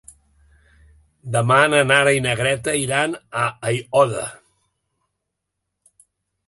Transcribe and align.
Demà 1.35 1.57
na 1.73 1.83
Nara 1.91 2.13
i 2.21 2.23
na 2.27 2.33
Greta 2.41 2.73
iran 2.85 3.15
a 3.43 3.45
Aiòder. 3.73 4.27